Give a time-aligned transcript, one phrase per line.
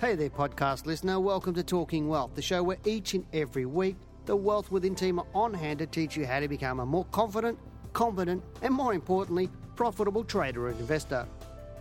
[0.00, 1.20] Hey there, podcast listener.
[1.20, 5.18] Welcome to Talking Wealth, the show where each and every week the Wealth Within team
[5.18, 7.58] are on hand to teach you how to become a more confident,
[7.92, 11.28] competent, and more importantly, profitable trader and investor.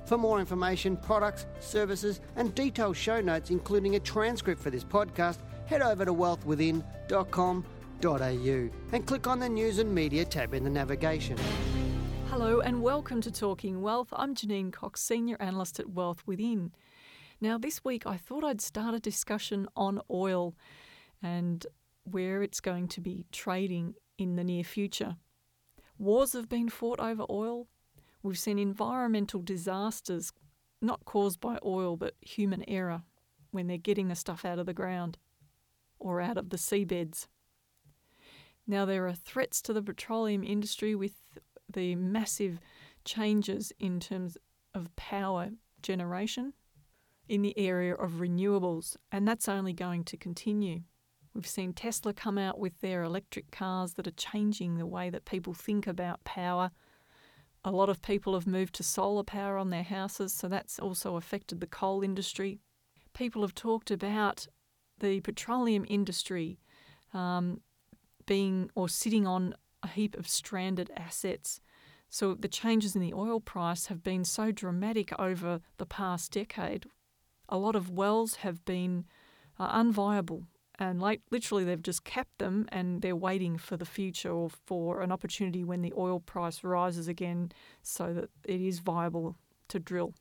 [0.04, 5.38] For more information, products, services, and detailed show notes, including a transcript for this podcast,
[5.66, 11.38] head over to wealthwithin.com.au and click on the News and Media tab in the navigation.
[12.30, 14.10] Hello and welcome to Talking Wealth.
[14.12, 16.74] I'm Janine Cox, Senior Analyst at Wealth Within.
[17.42, 20.56] Now, this week I thought I'd start a discussion on oil
[21.22, 21.66] and
[22.04, 25.16] where it's going to be trading in the near future.
[25.98, 27.68] Wars have been fought over oil.
[28.22, 30.34] We've seen environmental disasters,
[30.82, 33.04] not caused by oil, but human error
[33.52, 35.18] when they're getting the stuff out of the ground
[35.98, 37.28] or out of the seabeds.
[38.68, 41.14] Now, there are threats to the petroleum industry with
[41.72, 42.60] the massive
[43.06, 44.38] changes in terms
[44.74, 46.54] of power generation
[47.30, 50.82] in the area of renewables, and that's only going to continue.
[51.34, 55.26] We've seen Tesla come out with their electric cars that are changing the way that
[55.26, 56.72] people think about power.
[57.64, 61.16] A lot of people have moved to solar power on their houses, so that's also
[61.16, 62.60] affected the coal industry.
[63.14, 64.48] People have talked about
[65.00, 66.60] the petroleum industry
[67.14, 67.62] um,
[68.26, 71.62] being or sitting on a heap of stranded assets.
[72.10, 76.88] So the changes in the oil price have been so dramatic over the past decade.
[77.50, 79.06] A lot of wells have been
[79.60, 80.46] uh, unviable
[80.80, 85.02] and like literally they've just capped them and they're waiting for the future or for
[85.02, 87.52] an opportunity when the oil price rises again
[87.84, 89.36] so that it is viable
[89.68, 90.14] to drill.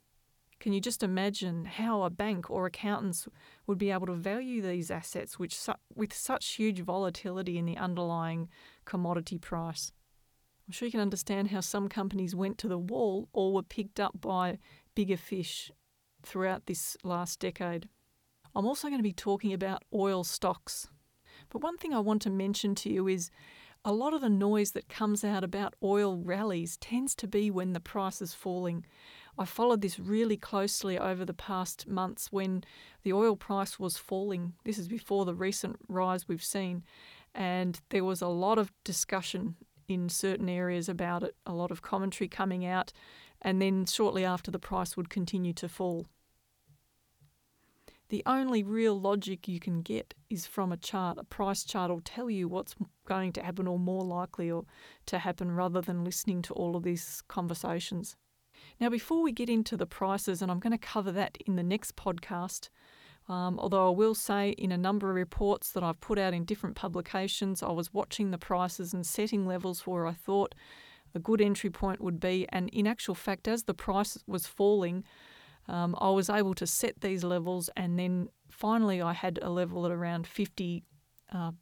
[0.59, 3.29] Can you just imagine how a bank or accountants
[3.69, 7.77] would be able to value these assets which su- with such huge volatility in the
[7.77, 8.49] underlying
[8.85, 9.93] commodity price?
[10.67, 14.01] I'm sure you can understand how some companies went to the wall or were picked
[14.01, 14.59] up by
[14.97, 15.71] bigger fish
[16.23, 17.89] throughout this last decade.
[18.55, 20.89] I'm also going to be talking about oil stocks.
[21.51, 23.31] But one thing I want to mention to you is
[23.85, 27.73] a lot of the noise that comes out about oil rallies tends to be when
[27.73, 28.85] the price is falling.
[29.39, 32.65] I followed this really closely over the past months when
[33.05, 34.55] the oil price was falling.
[34.65, 36.83] This is before the recent rise we've seen.
[37.35, 39.55] And there was a lot of discussion
[39.87, 42.93] in certain areas about it, a lot of commentary coming out.
[43.41, 46.07] And then shortly after, the price would continue to fall.
[48.09, 51.19] The only real logic you can get is from a chart.
[51.19, 54.65] A price chart will tell you what's going to happen or more likely or
[55.07, 58.17] to happen rather than listening to all of these conversations.
[58.81, 61.63] Now, before we get into the prices, and I'm going to cover that in the
[61.63, 62.71] next podcast,
[63.29, 66.45] um, although I will say in a number of reports that I've put out in
[66.45, 70.55] different publications, I was watching the prices and setting levels where I thought
[71.15, 72.47] a good entry point would be.
[72.51, 75.05] And in actual fact, as the price was falling,
[75.69, 79.85] um, I was able to set these levels, and then finally I had a level
[79.85, 80.85] at around fifty
[81.33, 81.53] uh,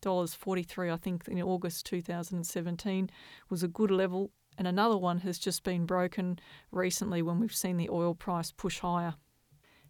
[0.00, 0.90] dollars forty three.
[0.90, 3.10] I think in August two thousand and seventeen
[3.50, 6.38] was a good level, and another one has just been broken
[6.70, 9.14] recently when we've seen the oil price push higher.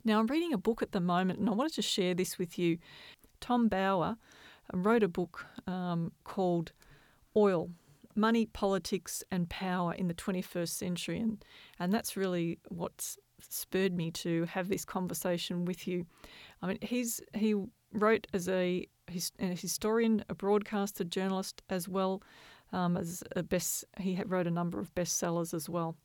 [0.04, 2.58] Now I'm reading a book at the moment, and I wanted to share this with
[2.58, 2.78] you.
[3.40, 4.16] Tom Bower
[4.72, 6.72] wrote a book um, called
[7.36, 7.68] Oil
[8.16, 11.20] money, politics, and power in the 21st century.
[11.20, 11.44] And,
[11.78, 16.06] and that's really what's spurred me to have this conversation with you.
[16.62, 17.54] I mean, he's he
[17.92, 18.86] wrote as a,
[19.38, 22.22] a historian, a broadcaster, journalist, as well
[22.72, 23.84] um, as a best.
[23.98, 25.96] He wrote a number of bestsellers as well.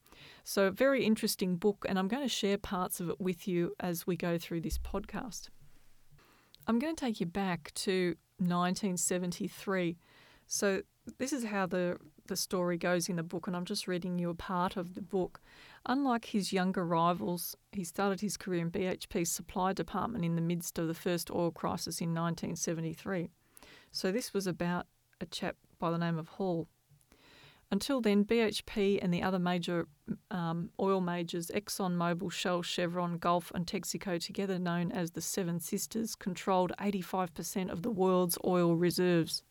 [0.43, 4.05] So, very interesting book, and I'm going to share parts of it with you as
[4.05, 5.49] we go through this podcast.
[6.67, 9.97] I'm going to take you back to 1973.
[10.47, 10.81] So,
[11.17, 11.97] this is how the
[12.27, 15.01] the story goes in the book, and I'm just reading you a part of the
[15.01, 15.41] book.
[15.87, 20.77] Unlike his younger rivals, he started his career in BHP's supply department in the midst
[20.77, 23.29] of the first oil crisis in 1973.
[23.91, 24.85] So this was about
[25.19, 26.67] a chap by the name of Hall.
[27.71, 29.87] Until then, BHP and the other major
[30.31, 36.15] um, oil majors, ExxonMobil, Shell, Chevron, Gulf, and Texaco, together known as the Seven Sisters,
[36.15, 39.43] controlled 85% of the world's oil reserves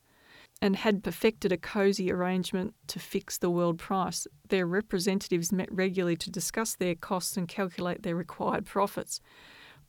[0.61, 4.27] and had perfected a cosy arrangement to fix the world price.
[4.49, 9.21] Their representatives met regularly to discuss their costs and calculate their required profits.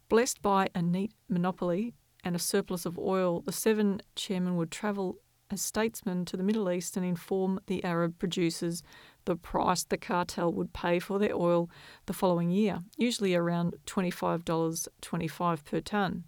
[0.10, 1.94] Blessed by a neat monopoly
[2.24, 5.18] and a surplus of oil, the seven chairmen would travel
[5.52, 8.84] as statesmen to the Middle East and inform the Arab producers
[9.26, 11.70] the price the cartel would pay for their oil
[12.06, 16.24] the following year, usually around $25.25 per tonne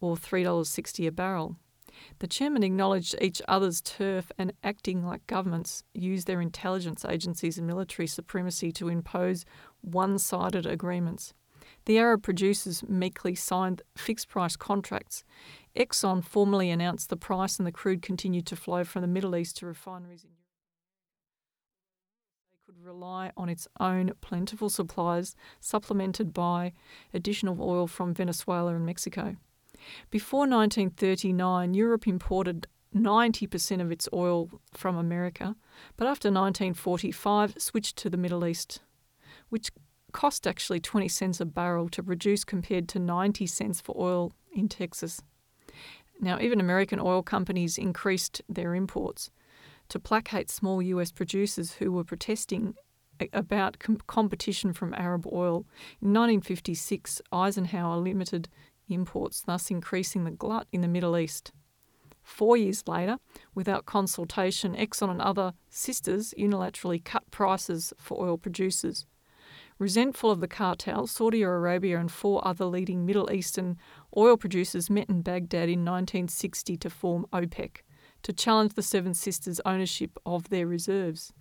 [0.00, 1.56] or $3.60 a barrel.
[2.18, 7.66] The chairman acknowledged each other's turf and, acting like governments, used their intelligence agencies and
[7.66, 9.44] military supremacy to impose
[9.80, 11.34] one sided agreements.
[11.86, 15.24] the Arab producers meekly signed fixed price contracts.
[15.76, 19.56] Exxon formally announced the price, and the crude continued to flow from the Middle East
[19.58, 20.36] to refineries in Europe.
[22.82, 26.72] Rely on its own plentiful supplies, supplemented by
[27.12, 29.36] additional oil from Venezuela and Mexico.
[30.10, 35.56] Before 1939, Europe imported 90% of its oil from America,
[35.96, 38.80] but after 1945 switched to the Middle East,
[39.48, 39.70] which
[40.12, 44.68] cost actually 20 cents a barrel to produce compared to 90 cents for oil in
[44.68, 45.22] Texas.
[46.20, 49.30] Now, even American oil companies increased their imports
[49.88, 52.74] to placate small US producers who were protesting
[53.32, 55.66] about com- competition from Arab oil.
[56.00, 58.48] In 1956, Eisenhower limited
[58.90, 61.52] imports, thus increasing the glut in the Middle East.
[62.22, 63.18] Four years later,
[63.54, 69.06] without consultation, Exxon and other sisters unilaterally cut prices for oil producers.
[69.78, 73.78] Resentful of the cartel, Saudi Arabia and four other leading Middle Eastern
[74.16, 77.78] oil producers met in Baghdad in 1960 to form OPEC,
[78.22, 81.32] to challenge the Seven Sisters' ownership of their reserves.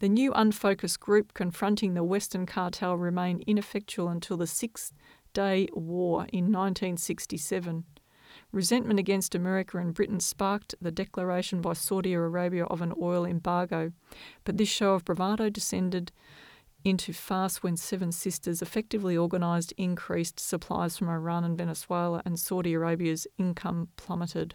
[0.00, 4.92] The new unfocused group confronting the Western cartel remained ineffectual until the Six
[5.32, 7.84] Day War in 1967.
[8.52, 13.92] Resentment against America and Britain sparked the declaration by Saudi Arabia of an oil embargo,
[14.44, 16.10] but this show of bravado descended
[16.84, 22.72] into farce when Seven Sisters effectively organised increased supplies from Iran and Venezuela, and Saudi
[22.74, 24.54] Arabia's income plummeted.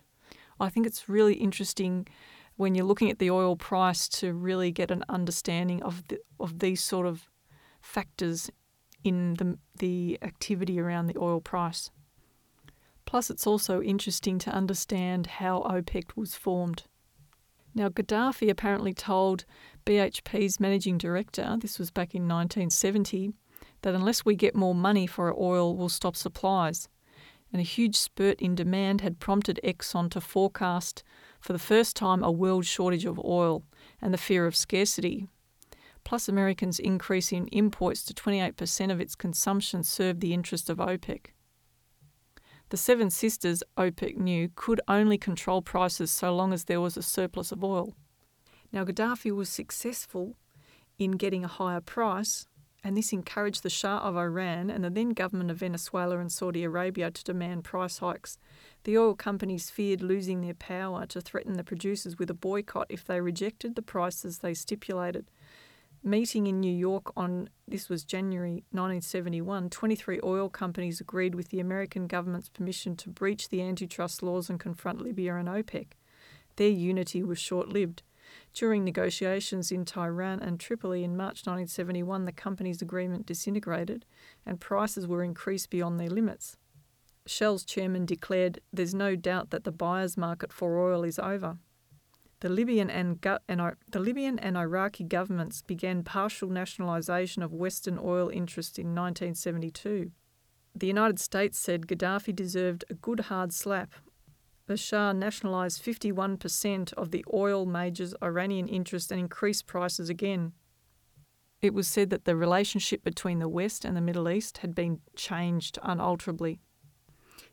[0.60, 2.08] I think it's really interesting
[2.58, 6.60] when you're looking at the oil price to really get an understanding of the, of
[6.60, 7.30] these sort of
[7.82, 8.50] factors
[9.06, 11.92] in the the activity around the oil price.
[13.06, 16.84] Plus, it's also interesting to understand how OPEC was formed.
[17.76, 19.46] Now, Gaddafi apparently told
[19.86, 23.34] BHP's managing director, this was back in 1970,
[23.84, 26.88] that unless we get more money for our oil, we'll stop supplies.
[27.54, 31.04] And a huge spurt in demand had prompted Exxon to forecast
[31.40, 33.64] for the first time a world shortage of oil
[34.02, 35.28] and the fear of scarcity.
[36.06, 41.32] Plus, Americans' increase in imports to 28% of its consumption served the interest of OPEC.
[42.70, 47.02] The Seven Sisters, OPEC knew, could only control prices so long as there was a
[47.02, 47.96] surplus of oil.
[48.72, 50.36] Now, Gaddafi was successful
[51.00, 52.48] in getting a higher price,
[52.84, 56.64] and this encouraged the Shah of Iran and the then government of Venezuela and Saudi
[56.64, 58.38] Arabia to demand price hikes.
[58.84, 63.04] The oil companies feared losing their power to threaten the producers with a boycott if
[63.04, 65.26] they rejected the prices they stipulated
[66.06, 71.60] meeting in New York on this was January 1971, 23 oil companies agreed with the
[71.60, 75.88] American government's permission to breach the antitrust laws and confront Libya and OPEC.
[76.58, 78.04] Their unity was short lived.
[78.54, 84.06] During negotiations in Tehran and Tripoli in March 1971, the companies' agreement disintegrated
[84.46, 86.56] and prices were increased beyond their limits.
[87.26, 91.58] Shell's chairman declared, There's no doubt that the buyer's market for oil is over.
[92.42, 98.78] The Libyan and, the Libyan and Iraqi governments began partial nationalisation of Western oil interests
[98.78, 100.12] in 1972.
[100.76, 103.94] The United States said Gaddafi deserved a good hard slap.
[104.68, 110.54] The Shah nationalised 51% of the oil majors' Iranian interest and increased prices again.
[111.62, 115.00] It was said that the relationship between the West and the Middle East had been
[115.16, 116.60] changed unalterably.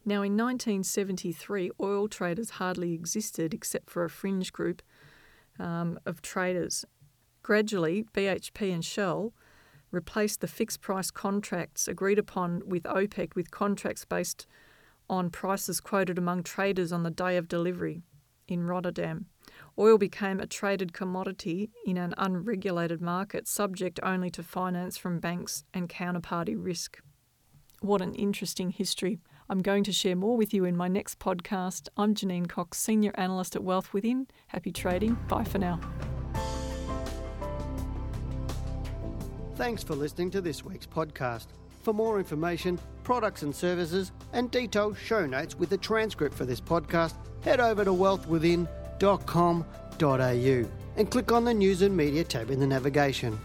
[0.04, 4.82] Now, in 1973, oil traders hardly existed except for a fringe group
[5.58, 6.84] um, of traders.
[7.42, 9.32] Gradually, BHP and Shell
[9.92, 14.46] replaced the fixed price contracts agreed upon with OPEC with contracts based
[15.08, 18.02] on prices quoted among traders on the day of delivery
[18.48, 19.26] in Rotterdam.
[19.78, 25.64] Oil became a traded commodity in an unregulated market, subject only to finance from banks
[25.72, 27.00] and counterparty risk.
[27.80, 29.18] What an interesting history.
[29.48, 31.88] I'm going to share more with you in my next podcast.
[31.96, 34.26] I'm Janine Cox, Senior Analyst at Wealth Within.
[34.48, 35.18] Happy trading.
[35.28, 35.80] Bye for now.
[39.56, 41.46] Thanks for listening to this week's podcast.
[41.82, 46.60] For more information, products and services, and detailed show notes with a transcript for this
[46.60, 52.66] podcast, head over to wealthwithin.com.au and click on the News and Media tab in the
[52.66, 53.38] navigation.